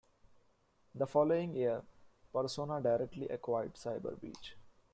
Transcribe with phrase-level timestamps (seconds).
[0.95, 1.83] The following year,
[2.33, 4.53] Persona directly acquired Cyberbeach.